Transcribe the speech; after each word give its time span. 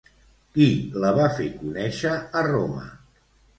Qui 0.55 0.69
la 1.03 1.11
va 1.19 1.27
fer 1.35 1.51
conèixer 1.59 2.17
a 2.41 2.45
Roma? 2.51 2.85